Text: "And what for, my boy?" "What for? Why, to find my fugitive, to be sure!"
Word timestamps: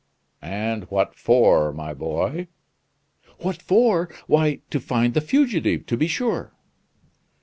"And 0.41 0.85
what 0.85 1.13
for, 1.13 1.71
my 1.71 1.93
boy?" 1.93 2.47
"What 3.41 3.61
for? 3.61 4.09
Why, 4.25 4.61
to 4.71 4.79
find 4.79 5.13
my 5.13 5.21
fugitive, 5.21 5.85
to 5.85 5.95
be 5.95 6.07
sure!" 6.07 6.53